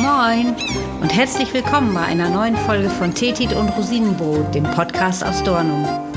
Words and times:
Moin 0.00 0.56
und 1.02 1.14
herzlich 1.14 1.52
willkommen 1.52 1.92
bei 1.92 2.00
einer 2.00 2.30
neuen 2.30 2.56
Folge 2.56 2.88
von 2.88 3.12
Tetit 3.12 3.52
und 3.52 3.68
Rosinenbrot, 3.68 4.54
dem 4.54 4.64
Podcast 4.64 5.22
aus 5.22 5.42
Dornum. 5.42 6.09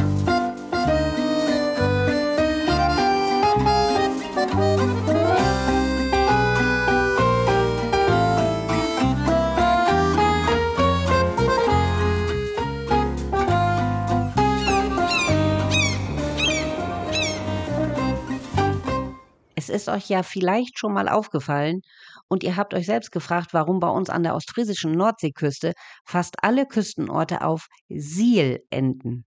Es 19.64 19.70
ist 19.70 19.88
euch 19.88 20.10
ja 20.10 20.24
vielleicht 20.24 20.78
schon 20.78 20.92
mal 20.94 21.08
aufgefallen 21.08 21.80
und 22.28 22.44
ihr 22.44 22.58
habt 22.58 22.74
euch 22.74 22.86
selbst 22.86 23.12
gefragt, 23.14 23.54
warum 23.54 23.80
bei 23.80 23.88
uns 23.88 24.10
an 24.10 24.24
der 24.24 24.36
ostfriesischen 24.36 24.92
Nordseeküste 24.92 25.72
fast 26.06 26.44
alle 26.44 26.66
Küstenorte 26.66 27.42
auf 27.42 27.68
Siel 27.88 28.60
enden. 28.72 29.26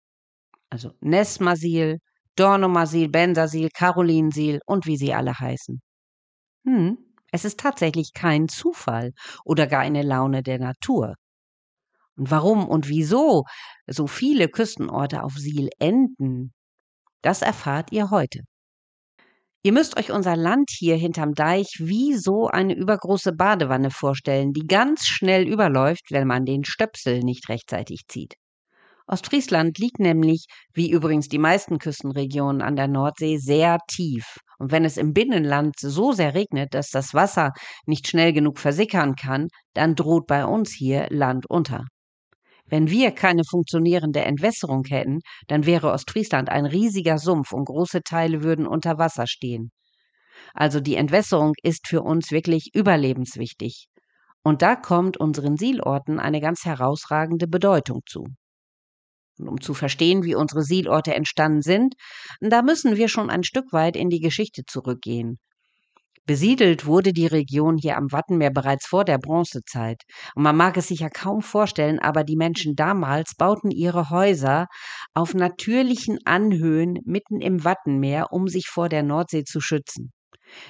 Also 0.68 0.92
Nesmasil, 1.00 2.00
Dornumasil, 2.36 3.08
Bensasil, 3.08 3.70
Carolinsil 3.72 4.60
und 4.66 4.84
wie 4.84 4.98
sie 4.98 5.14
alle 5.14 5.38
heißen. 5.38 5.80
Hm, 6.66 6.98
es 7.32 7.46
ist 7.46 7.58
tatsächlich 7.60 8.12
kein 8.12 8.48
Zufall 8.48 9.12
oder 9.44 9.66
gar 9.66 9.80
eine 9.80 10.02
Laune 10.02 10.42
der 10.42 10.58
Natur. 10.58 11.14
Und 12.16 12.30
warum 12.30 12.68
und 12.68 12.88
wieso 12.88 13.44
so 13.86 14.06
viele 14.06 14.48
Küstenorte 14.48 15.22
auf 15.22 15.34
Siel 15.34 15.70
enden, 15.78 16.52
das 17.22 17.42
erfahrt 17.42 17.92
ihr 17.92 18.10
heute. 18.10 18.40
Ihr 19.62 19.72
müsst 19.72 19.98
euch 19.98 20.12
unser 20.12 20.36
Land 20.36 20.70
hier 20.70 20.96
hinterm 20.96 21.34
Deich 21.34 21.78
wie 21.78 22.14
so 22.14 22.46
eine 22.46 22.74
übergroße 22.74 23.32
Badewanne 23.32 23.90
vorstellen, 23.90 24.52
die 24.52 24.66
ganz 24.66 25.06
schnell 25.06 25.48
überläuft, 25.48 26.10
wenn 26.10 26.28
man 26.28 26.44
den 26.44 26.64
Stöpsel 26.64 27.20
nicht 27.20 27.48
rechtzeitig 27.48 28.02
zieht. 28.06 28.34
Ostfriesland 29.08 29.78
liegt 29.78 30.00
nämlich, 30.00 30.46
wie 30.72 30.90
übrigens 30.90 31.28
die 31.28 31.38
meisten 31.38 31.78
Küstenregionen 31.78 32.60
an 32.60 32.74
der 32.74 32.88
Nordsee, 32.88 33.38
sehr 33.38 33.78
tief. 33.88 34.38
Und 34.58 34.72
wenn 34.72 34.84
es 34.84 34.96
im 34.96 35.12
Binnenland 35.12 35.78
so 35.78 36.12
sehr 36.12 36.34
regnet, 36.34 36.74
dass 36.74 36.90
das 36.90 37.14
Wasser 37.14 37.52
nicht 37.86 38.08
schnell 38.08 38.32
genug 38.32 38.58
versickern 38.58 39.14
kann, 39.14 39.48
dann 39.74 39.94
droht 39.94 40.26
bei 40.26 40.44
uns 40.44 40.72
hier 40.72 41.06
Land 41.10 41.44
unter. 41.48 41.84
Wenn 42.68 42.90
wir 42.90 43.12
keine 43.12 43.42
funktionierende 43.44 44.22
Entwässerung 44.24 44.84
hätten, 44.84 45.20
dann 45.46 45.66
wäre 45.66 45.92
Ostfriesland 45.92 46.48
ein 46.48 46.66
riesiger 46.66 47.18
Sumpf 47.18 47.52
und 47.52 47.66
große 47.66 48.02
Teile 48.02 48.42
würden 48.42 48.66
unter 48.66 48.98
Wasser 48.98 49.26
stehen. 49.26 49.70
Also 50.54 50.80
die 50.80 50.96
Entwässerung 50.96 51.52
ist 51.62 51.86
für 51.86 52.02
uns 52.02 52.30
wirklich 52.30 52.70
überlebenswichtig. 52.74 53.86
Und 54.42 54.62
da 54.62 54.76
kommt 54.76 55.16
unseren 55.16 55.56
Sielorten 55.56 56.18
eine 56.18 56.40
ganz 56.40 56.64
herausragende 56.64 57.48
Bedeutung 57.48 58.02
zu. 58.06 58.26
Und 59.38 59.48
um 59.48 59.60
zu 59.60 59.74
verstehen, 59.74 60.24
wie 60.24 60.34
unsere 60.34 60.62
Sielorte 60.62 61.14
entstanden 61.14 61.62
sind, 61.62 61.94
da 62.40 62.62
müssen 62.62 62.96
wir 62.96 63.08
schon 63.08 63.28
ein 63.28 63.44
Stück 63.44 63.72
weit 63.72 63.96
in 63.96 64.08
die 64.08 64.20
Geschichte 64.20 64.62
zurückgehen. 64.66 65.38
Besiedelt 66.26 66.86
wurde 66.86 67.12
die 67.12 67.28
Region 67.28 67.76
hier 67.78 67.96
am 67.96 68.10
Wattenmeer 68.10 68.50
bereits 68.50 68.88
vor 68.88 69.04
der 69.04 69.18
Bronzezeit. 69.18 70.02
Und 70.34 70.42
man 70.42 70.56
mag 70.56 70.76
es 70.76 70.88
sich 70.88 70.98
ja 71.00 71.08
kaum 71.08 71.40
vorstellen, 71.40 72.00
aber 72.00 72.24
die 72.24 72.36
Menschen 72.36 72.74
damals 72.74 73.36
bauten 73.36 73.70
ihre 73.70 74.10
Häuser 74.10 74.66
auf 75.14 75.34
natürlichen 75.34 76.18
Anhöhen 76.24 76.98
mitten 77.04 77.40
im 77.40 77.64
Wattenmeer, 77.64 78.32
um 78.32 78.48
sich 78.48 78.66
vor 78.66 78.88
der 78.88 79.04
Nordsee 79.04 79.44
zu 79.44 79.60
schützen. 79.60 80.10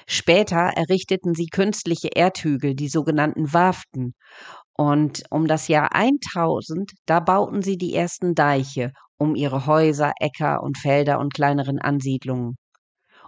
Später 0.07 0.73
errichteten 0.75 1.33
sie 1.33 1.47
künstliche 1.47 2.09
Erdhügel, 2.15 2.75
die 2.75 2.89
sogenannten 2.89 3.51
Warften. 3.51 4.13
Und 4.73 5.23
um 5.31 5.47
das 5.47 5.67
Jahr 5.67 5.95
1000, 5.95 6.91
da 7.07 7.19
bauten 7.19 7.63
sie 7.63 7.77
die 7.77 7.95
ersten 7.95 8.35
Deiche 8.35 8.91
um 9.17 9.33
ihre 9.33 9.65
Häuser, 9.65 10.13
Äcker 10.19 10.61
und 10.61 10.77
Felder 10.77 11.19
und 11.19 11.33
kleineren 11.33 11.79
Ansiedlungen 11.79 12.57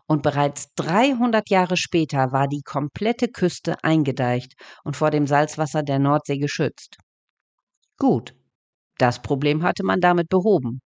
und 0.09 0.23
bereits 0.23 0.73
300 0.75 1.49
Jahre 1.51 1.77
später 1.77 2.31
war 2.31 2.47
die 2.47 2.63
komplette 2.63 3.27
Küste 3.27 3.75
eingedeicht 3.83 4.53
und 4.83 4.97
vor 4.97 5.11
dem 5.11 5.27
Salzwasser 5.27 5.83
der 5.83 5.99
Nordsee 5.99 6.39
geschützt. 6.39 6.97
Gut, 7.97 8.33
das 8.97 9.21
Problem 9.21 9.61
hatte 9.61 9.83
man 9.83 9.99
damit 10.01 10.27
behoben, 10.29 10.81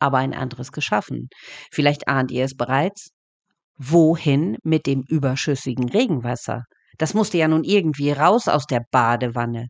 aber 0.00 0.18
ein 0.18 0.34
anderes 0.34 0.72
geschaffen. 0.72 1.28
Vielleicht 1.70 2.08
ahnt 2.08 2.32
ihr 2.32 2.44
es 2.44 2.56
bereits. 2.56 3.10
Wohin 3.78 4.56
mit 4.64 4.86
dem 4.86 5.04
überschüssigen 5.08 5.88
Regenwasser? 5.88 6.64
Das 6.98 7.14
musste 7.14 7.38
ja 7.38 7.46
nun 7.46 7.62
irgendwie 7.62 8.10
raus 8.10 8.48
aus 8.48 8.66
der 8.66 8.82
Badewanne. 8.90 9.68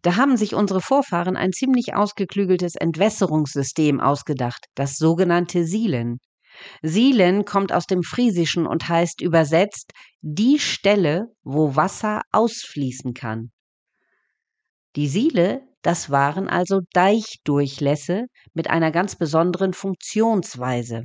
Da 0.00 0.16
haben 0.16 0.38
sich 0.38 0.54
unsere 0.54 0.80
Vorfahren 0.80 1.36
ein 1.36 1.52
ziemlich 1.52 1.94
ausgeklügeltes 1.94 2.76
Entwässerungssystem 2.76 4.00
ausgedacht, 4.00 4.66
das 4.74 4.96
sogenannte 4.96 5.64
Sielen. 5.64 6.18
Sielen 6.82 7.44
kommt 7.44 7.72
aus 7.72 7.86
dem 7.86 8.02
Friesischen 8.02 8.66
und 8.66 8.88
heißt 8.88 9.20
übersetzt 9.20 9.92
die 10.20 10.58
Stelle, 10.58 11.26
wo 11.42 11.76
Wasser 11.76 12.22
ausfließen 12.32 13.14
kann. 13.14 13.50
Die 14.96 15.08
Siele, 15.08 15.62
das 15.82 16.10
waren 16.10 16.48
also 16.48 16.80
Deichdurchlässe 16.92 18.26
mit 18.54 18.70
einer 18.70 18.90
ganz 18.90 19.16
besonderen 19.16 19.74
Funktionsweise. 19.74 21.02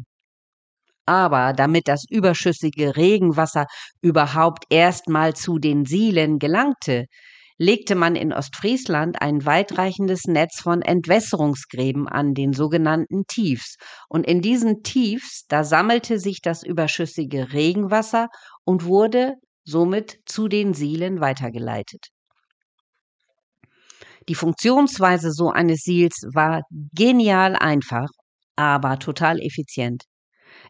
Aber 1.05 1.53
damit 1.53 1.87
das 1.87 2.05
überschüssige 2.09 2.95
Regenwasser 2.95 3.65
überhaupt 4.01 4.65
erstmal 4.69 5.35
zu 5.35 5.59
den 5.59 5.85
Sielen 5.85 6.39
gelangte, 6.39 7.05
legte 7.61 7.93
man 7.93 8.15
in 8.15 8.33
Ostfriesland 8.33 9.21
ein 9.21 9.45
weitreichendes 9.45 10.25
Netz 10.25 10.59
von 10.61 10.81
Entwässerungsgräben 10.81 12.07
an, 12.07 12.33
den 12.33 12.53
sogenannten 12.53 13.25
Tiefs. 13.27 13.75
Und 14.09 14.25
in 14.25 14.41
diesen 14.41 14.81
Tiefs, 14.81 15.45
da 15.47 15.63
sammelte 15.63 16.17
sich 16.17 16.41
das 16.41 16.63
überschüssige 16.63 17.53
Regenwasser 17.53 18.29
und 18.65 18.85
wurde 18.85 19.35
somit 19.63 20.21
zu 20.25 20.47
den 20.47 20.73
Sielen 20.73 21.21
weitergeleitet. 21.21 22.07
Die 24.27 24.35
Funktionsweise 24.35 25.31
so 25.31 25.51
eines 25.51 25.81
Siels 25.81 26.15
war 26.33 26.63
genial 26.95 27.55
einfach, 27.55 28.09
aber 28.55 28.97
total 28.97 29.39
effizient. 29.39 30.05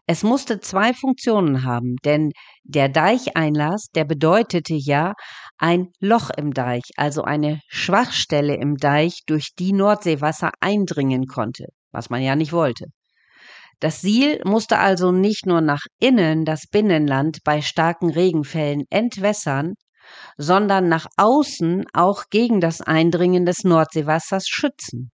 Es 0.06 0.22
musste 0.22 0.60
zwei 0.60 0.92
Funktionen 0.94 1.64
haben, 1.64 1.96
denn 2.04 2.32
der 2.64 2.88
Deicheinlass, 2.88 3.86
der 3.94 4.04
bedeutete 4.04 4.74
ja 4.74 5.14
ein 5.58 5.92
Loch 6.00 6.30
im 6.36 6.52
Deich, 6.52 6.82
also 6.96 7.22
eine 7.22 7.60
Schwachstelle 7.68 8.56
im 8.56 8.76
Deich, 8.76 9.20
durch 9.26 9.50
die 9.58 9.72
Nordseewasser 9.72 10.50
eindringen 10.60 11.26
konnte, 11.26 11.66
was 11.92 12.10
man 12.10 12.22
ja 12.22 12.36
nicht 12.36 12.52
wollte. 12.52 12.86
Das 13.80 14.00
Siel 14.00 14.40
musste 14.44 14.78
also 14.78 15.10
nicht 15.10 15.46
nur 15.46 15.60
nach 15.60 15.82
innen 15.98 16.44
das 16.44 16.66
Binnenland 16.70 17.38
bei 17.44 17.62
starken 17.62 18.10
Regenfällen 18.10 18.84
entwässern, 18.90 19.74
sondern 20.36 20.88
nach 20.88 21.06
außen 21.16 21.84
auch 21.92 22.24
gegen 22.30 22.60
das 22.60 22.80
Eindringen 22.80 23.44
des 23.44 23.64
Nordseewassers 23.64 24.46
schützen. 24.48 25.10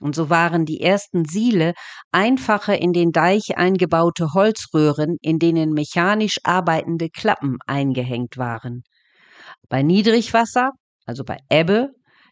Und 0.00 0.14
so 0.16 0.30
waren 0.30 0.64
die 0.64 0.80
ersten 0.80 1.24
Siele 1.26 1.74
einfache 2.10 2.74
in 2.74 2.92
den 2.92 3.12
Deich 3.12 3.56
eingebaute 3.56 4.32
Holzröhren, 4.34 5.16
in 5.20 5.38
denen 5.38 5.72
mechanisch 5.72 6.38
arbeitende 6.42 7.10
Klappen 7.10 7.58
eingehängt 7.66 8.38
waren. 8.38 8.82
Bei 9.70 9.82
Niedrigwasser, 9.82 10.72
also 11.06 11.24
bei 11.24 11.38
Ebbe, 11.48 11.90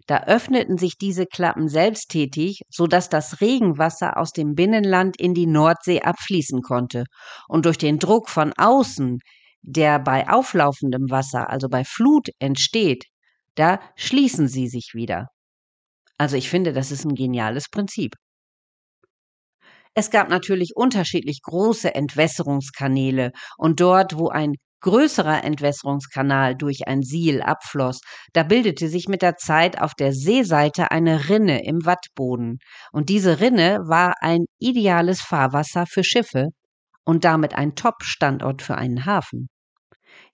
da 0.08 0.24
öffneten 0.24 0.76
sich 0.76 0.98
diese 0.98 1.24
Klappen 1.24 1.68
selbsttätig, 1.68 2.62
so 2.68 2.86
dass 2.86 3.08
das 3.08 3.40
Regenwasser 3.40 4.16
aus 4.16 4.32
dem 4.32 4.54
Binnenland 4.54 5.20
in 5.20 5.34
die 5.34 5.46
Nordsee 5.46 6.00
abfließen 6.00 6.62
konnte. 6.62 7.04
Und 7.46 7.64
durch 7.64 7.78
den 7.78 7.98
Druck 7.98 8.28
von 8.28 8.52
außen, 8.56 9.18
der 9.62 9.98
bei 10.00 10.28
auflaufendem 10.28 11.10
Wasser, 11.10 11.48
also 11.48 11.68
bei 11.68 11.84
Flut 11.84 12.28
entsteht, 12.40 13.04
da 13.54 13.80
schließen 13.96 14.48
sie 14.48 14.66
sich 14.66 14.92
wieder. 14.94 15.28
Also 16.16 16.36
ich 16.36 16.48
finde, 16.50 16.72
das 16.72 16.90
ist 16.90 17.04
ein 17.04 17.14
geniales 17.14 17.68
Prinzip. 17.70 18.14
Es 19.94 20.10
gab 20.10 20.28
natürlich 20.28 20.72
unterschiedlich 20.74 21.40
große 21.42 21.94
Entwässerungskanäle 21.94 23.30
und 23.58 23.80
dort, 23.80 24.16
wo 24.16 24.28
ein 24.28 24.54
größerer 24.80 25.44
Entwässerungskanal 25.44 26.54
durch 26.56 26.86
ein 26.86 27.02
Siel 27.02 27.42
abfloss, 27.42 28.00
da 28.32 28.42
bildete 28.42 28.88
sich 28.88 29.08
mit 29.08 29.22
der 29.22 29.36
Zeit 29.36 29.80
auf 29.80 29.94
der 29.94 30.12
Seeseite 30.12 30.90
eine 30.90 31.28
Rinne 31.28 31.64
im 31.64 31.84
Wattboden. 31.84 32.58
Und 32.92 33.08
diese 33.08 33.40
Rinne 33.40 33.80
war 33.86 34.14
ein 34.20 34.44
ideales 34.58 35.20
Fahrwasser 35.20 35.84
für 35.86 36.04
Schiffe 36.04 36.48
und 37.04 37.24
damit 37.24 37.54
ein 37.54 37.74
Top-Standort 37.74 38.62
für 38.62 38.76
einen 38.76 39.06
Hafen. 39.06 39.48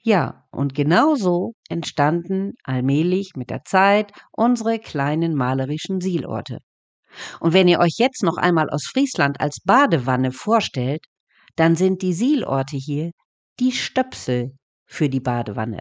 Ja, 0.03 0.45
und 0.51 0.75
genau 0.75 1.15
so 1.15 1.53
entstanden 1.69 2.53
allmählich 2.63 3.33
mit 3.37 3.51
der 3.51 3.63
Zeit 3.65 4.13
unsere 4.33 4.79
kleinen 4.79 5.35
malerischen 5.35 6.01
Sielorte. 6.01 6.59
Und 7.41 7.53
wenn 7.53 7.69
ihr 7.69 7.79
euch 7.79 7.95
jetzt 7.99 8.23
noch 8.23 8.37
einmal 8.37 8.69
aus 8.71 8.85
Friesland 8.93 9.41
als 9.41 9.61
Badewanne 9.65 10.33
vorstellt, 10.33 11.05
dann 11.57 11.77
sind 11.77 12.03
die 12.03 12.13
Sielorte 12.13 12.77
hier 12.77 13.13
die 13.61 13.73
Stöpsel 13.73 14.57
für 14.87 15.09
die 15.09 15.21
Badewanne. 15.21 15.81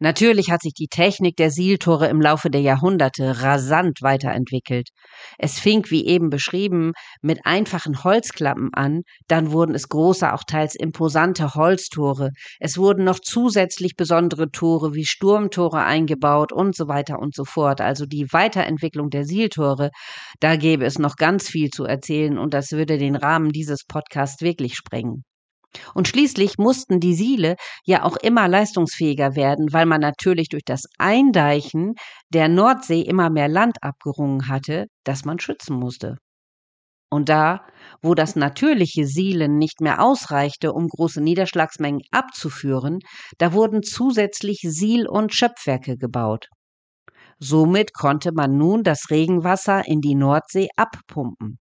Natürlich 0.00 0.50
hat 0.50 0.60
sich 0.62 0.74
die 0.74 0.88
Technik 0.88 1.36
der 1.36 1.50
Sieltore 1.50 2.08
im 2.08 2.20
Laufe 2.20 2.50
der 2.50 2.60
Jahrhunderte 2.60 3.42
rasant 3.42 3.98
weiterentwickelt. 4.02 4.88
Es 5.38 5.60
fing, 5.60 5.88
wie 5.88 6.06
eben 6.06 6.30
beschrieben, 6.30 6.92
mit 7.22 7.40
einfachen 7.44 8.02
Holzklappen 8.02 8.70
an, 8.74 9.02
dann 9.28 9.52
wurden 9.52 9.74
es 9.74 9.88
große, 9.88 10.32
auch 10.32 10.42
teils 10.46 10.74
imposante 10.74 11.54
Holztore, 11.54 12.30
es 12.58 12.76
wurden 12.76 13.04
noch 13.04 13.20
zusätzlich 13.20 13.94
besondere 13.96 14.50
Tore 14.50 14.94
wie 14.94 15.06
Sturmtore 15.06 15.84
eingebaut 15.84 16.52
und 16.52 16.74
so 16.74 16.88
weiter 16.88 17.18
und 17.20 17.34
so 17.34 17.44
fort. 17.44 17.80
Also 17.80 18.04
die 18.04 18.26
Weiterentwicklung 18.32 19.10
der 19.10 19.24
Sieltore, 19.24 19.90
da 20.40 20.56
gäbe 20.56 20.84
es 20.84 20.98
noch 20.98 21.14
ganz 21.16 21.48
viel 21.48 21.70
zu 21.70 21.84
erzählen 21.84 22.36
und 22.36 22.52
das 22.52 22.72
würde 22.72 22.98
den 22.98 23.14
Rahmen 23.14 23.50
dieses 23.50 23.84
Podcasts 23.86 24.42
wirklich 24.42 24.74
sprengen. 24.74 25.24
Und 25.94 26.08
schließlich 26.08 26.58
mussten 26.58 27.00
die 27.00 27.14
Siele 27.14 27.56
ja 27.84 28.04
auch 28.04 28.16
immer 28.16 28.48
leistungsfähiger 28.48 29.36
werden, 29.36 29.72
weil 29.72 29.86
man 29.86 30.00
natürlich 30.00 30.48
durch 30.48 30.64
das 30.64 30.84
Eindeichen 30.98 31.94
der 32.30 32.48
Nordsee 32.48 33.02
immer 33.02 33.30
mehr 33.30 33.48
Land 33.48 33.82
abgerungen 33.82 34.48
hatte, 34.48 34.86
das 35.04 35.24
man 35.24 35.38
schützen 35.38 35.76
musste. 35.76 36.16
Und 37.10 37.28
da, 37.28 37.64
wo 38.02 38.14
das 38.14 38.34
natürliche 38.34 39.06
Sielen 39.06 39.56
nicht 39.56 39.80
mehr 39.80 40.02
ausreichte, 40.02 40.72
um 40.72 40.88
große 40.88 41.20
Niederschlagsmengen 41.22 42.02
abzuführen, 42.10 42.98
da 43.38 43.52
wurden 43.52 43.82
zusätzlich 43.84 44.60
Siel- 44.62 45.06
und 45.06 45.32
Schöpfwerke 45.32 45.96
gebaut. 45.96 46.48
Somit 47.38 47.94
konnte 47.94 48.32
man 48.32 48.56
nun 48.56 48.82
das 48.82 49.10
Regenwasser 49.10 49.86
in 49.86 50.00
die 50.00 50.16
Nordsee 50.16 50.68
abpumpen. 50.76 51.58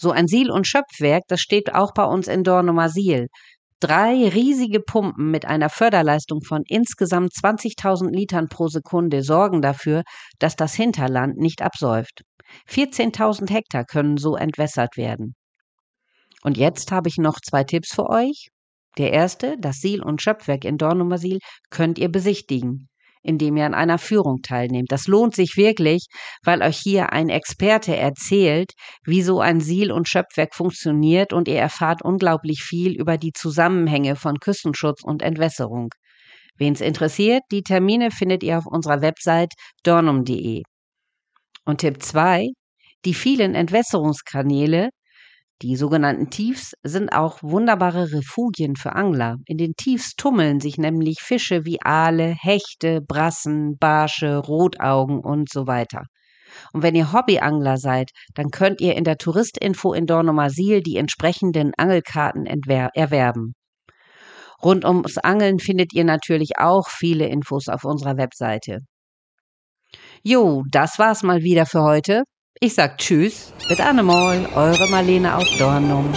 So 0.00 0.12
ein 0.12 0.28
Siel- 0.28 0.50
und 0.50 0.66
Schöpfwerk, 0.66 1.24
das 1.28 1.40
steht 1.40 1.74
auch 1.74 1.92
bei 1.92 2.04
uns 2.04 2.26
in 2.26 2.42
Dornumer-Siel. 2.42 3.26
Drei 3.80 4.28
riesige 4.28 4.80
Pumpen 4.80 5.30
mit 5.30 5.44
einer 5.44 5.68
Förderleistung 5.68 6.40
von 6.42 6.62
insgesamt 6.66 7.32
20.000 7.34 8.10
Litern 8.10 8.48
pro 8.48 8.68
Sekunde 8.68 9.22
sorgen 9.22 9.60
dafür, 9.60 10.02
dass 10.38 10.56
das 10.56 10.72
Hinterland 10.72 11.36
nicht 11.36 11.60
absäuft. 11.60 12.22
14.000 12.66 13.50
Hektar 13.50 13.84
können 13.84 14.16
so 14.16 14.36
entwässert 14.36 14.96
werden. 14.96 15.34
Und 16.42 16.56
jetzt 16.56 16.92
habe 16.92 17.10
ich 17.10 17.18
noch 17.18 17.38
zwei 17.38 17.64
Tipps 17.64 17.94
für 17.94 18.08
euch. 18.08 18.48
Der 18.96 19.12
erste, 19.12 19.56
das 19.58 19.80
Siel- 19.80 20.02
und 20.02 20.22
Schöpfwerk 20.22 20.64
in 20.64 20.78
Dornumersiel 20.78 21.40
könnt 21.68 21.98
ihr 21.98 22.10
besichtigen 22.10 22.89
indem 23.22 23.56
ihr 23.56 23.66
an 23.66 23.74
einer 23.74 23.98
Führung 23.98 24.42
teilnehmt. 24.42 24.90
Das 24.92 25.06
lohnt 25.06 25.34
sich 25.34 25.56
wirklich, 25.56 26.06
weil 26.42 26.62
euch 26.62 26.78
hier 26.78 27.12
ein 27.12 27.28
Experte 27.28 27.96
erzählt, 27.96 28.72
wie 29.04 29.22
so 29.22 29.40
ein 29.40 29.60
Siel- 29.60 29.92
und 29.92 30.08
Schöpfwerk 30.08 30.54
funktioniert 30.54 31.32
und 31.32 31.48
ihr 31.48 31.58
erfahrt 31.58 32.02
unglaublich 32.02 32.62
viel 32.62 32.92
über 32.92 33.18
die 33.18 33.32
Zusammenhänge 33.32 34.16
von 34.16 34.38
Küstenschutz 34.38 35.02
und 35.02 35.22
Entwässerung. 35.22 35.90
Wen's 36.56 36.80
interessiert, 36.80 37.42
die 37.50 37.62
Termine 37.62 38.10
findet 38.10 38.42
ihr 38.42 38.58
auf 38.58 38.66
unserer 38.66 39.00
Website 39.00 39.52
dornum.de. 39.82 40.62
Und 41.64 41.78
Tipp 41.78 42.02
2. 42.02 42.48
Die 43.06 43.14
vielen 43.14 43.54
Entwässerungskanäle 43.54 44.90
die 45.62 45.76
sogenannten 45.76 46.30
Tiefs 46.30 46.72
sind 46.82 47.10
auch 47.12 47.42
wunderbare 47.42 48.12
Refugien 48.12 48.76
für 48.76 48.94
Angler. 48.94 49.36
In 49.44 49.58
den 49.58 49.74
Tiefs 49.76 50.14
tummeln 50.16 50.58
sich 50.58 50.78
nämlich 50.78 51.20
Fische 51.20 51.66
wie 51.66 51.78
Aale, 51.82 52.34
Hechte, 52.40 53.00
Brassen, 53.02 53.76
Barsche, 53.78 54.38
Rotaugen 54.38 55.20
und 55.20 55.50
so 55.50 55.66
weiter. 55.66 56.04
Und 56.72 56.82
wenn 56.82 56.94
ihr 56.94 57.12
Hobbyangler 57.12 57.76
seid, 57.76 58.10
dann 58.34 58.50
könnt 58.50 58.80
ihr 58.80 58.96
in 58.96 59.04
der 59.04 59.18
Touristinfo 59.18 59.92
in 59.92 60.06
Dornumersiel 60.06 60.82
die 60.82 60.96
entsprechenden 60.96 61.72
Angelkarten 61.76 62.46
erwerben. 62.46 63.52
Rund 64.62 64.84
ums 64.84 65.18
Angeln 65.18 65.58
findet 65.58 65.92
ihr 65.92 66.04
natürlich 66.04 66.52
auch 66.58 66.88
viele 66.88 67.26
Infos 67.26 67.68
auf 67.68 67.84
unserer 67.84 68.16
Webseite. 68.16 68.80
Jo, 70.22 70.64
das 70.70 70.98
war's 70.98 71.22
mal 71.22 71.42
wieder 71.42 71.66
für 71.66 71.82
heute. 71.82 72.24
Ich 72.58 72.74
sag 72.74 72.98
Tschüss, 72.98 73.52
mit 73.68 73.80
Annemol, 73.80 74.48
eure 74.54 74.88
Marlene 74.88 75.36
aus 75.36 75.48
Dornum. 75.58 76.12